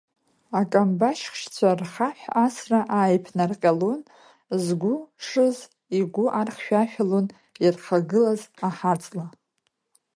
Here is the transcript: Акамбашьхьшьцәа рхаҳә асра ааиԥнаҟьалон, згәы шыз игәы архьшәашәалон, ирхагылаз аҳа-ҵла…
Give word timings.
Акамбашьхьшьцәа 0.59 1.69
рхаҳә 1.79 2.25
асра 2.45 2.81
ааиԥнаҟьалон, 2.97 3.99
згәы 4.63 4.95
шыз 5.25 5.57
игәы 5.97 6.25
архьшәашәалон, 6.39 7.25
ирхагылаз 7.63 8.41
аҳа-ҵла… 8.67 9.25